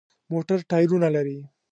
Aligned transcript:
موټر 0.31 0.59
ټایرونه 0.69 1.09
لري. 1.15 1.37